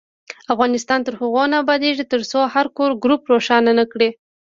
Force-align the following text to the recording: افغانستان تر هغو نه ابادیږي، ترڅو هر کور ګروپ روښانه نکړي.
افغانستان 0.53 0.99
تر 1.05 1.13
هغو 1.21 1.43
نه 1.51 1.57
ابادیږي، 1.63 2.03
ترڅو 2.13 2.39
هر 2.53 2.65
کور 2.77 2.91
ګروپ 3.03 3.21
روښانه 3.31 3.71
نکړي. 3.79 4.09